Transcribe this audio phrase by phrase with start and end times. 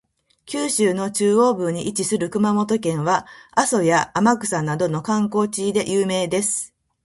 [0.47, 6.73] 九州の中央部に位置する熊本県は、阿蘇や天草などの観光地で有名です。